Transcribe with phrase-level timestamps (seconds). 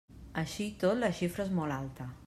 [0.43, 2.13] Així i tot, la xifra és molt alta.